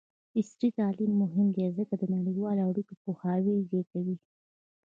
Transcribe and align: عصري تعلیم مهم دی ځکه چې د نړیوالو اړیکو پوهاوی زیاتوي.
عصري 0.37 0.69
تعلیم 0.79 1.11
مهم 1.23 1.47
دی 1.55 1.63
ځکه 1.79 1.93
چې 1.99 2.05
د 2.09 2.13
نړیوالو 2.17 2.67
اړیکو 2.69 2.93
پوهاوی 3.03 3.67
زیاتوي. 3.71 4.15